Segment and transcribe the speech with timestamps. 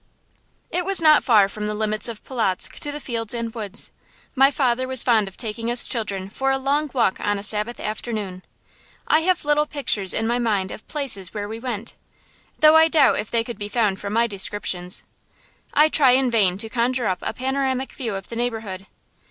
[0.71, 3.91] It was not far from the limits of Polotzk to the fields and woods.
[4.33, 7.79] My father was fond of taking us children for a long walk on a Sabbath
[7.79, 8.41] afternoon.
[9.07, 11.93] I have little pictures in my mind of places where we went,
[12.57, 15.03] though I doubt if they could be found from my descriptions.
[15.71, 18.87] I try in vain to conjure up a panoramic view of the neighborhood.